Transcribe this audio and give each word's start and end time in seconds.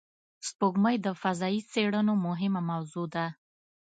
سپوږمۍ 0.47 0.95
د 1.05 1.07
فضایي 1.21 1.61
څېړنو 1.71 2.13
مهمه 2.25 2.61
موضوع 2.69 3.05
ده 3.15 3.25